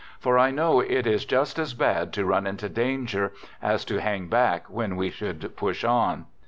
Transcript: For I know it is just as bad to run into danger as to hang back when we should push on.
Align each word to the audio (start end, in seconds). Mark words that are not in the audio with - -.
For 0.19 0.39
I 0.39 0.49
know 0.49 0.79
it 0.79 1.05
is 1.05 1.25
just 1.25 1.59
as 1.59 1.75
bad 1.75 2.11
to 2.13 2.25
run 2.25 2.47
into 2.47 2.67
danger 2.67 3.33
as 3.61 3.85
to 3.85 4.01
hang 4.01 4.29
back 4.29 4.67
when 4.67 4.95
we 4.95 5.11
should 5.11 5.55
push 5.55 5.83
on. 5.83 6.25